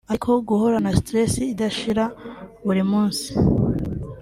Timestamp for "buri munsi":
2.65-3.27